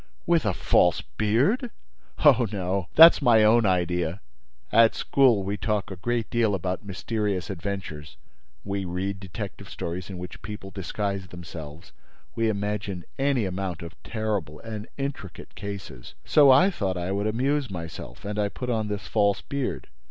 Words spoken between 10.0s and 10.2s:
in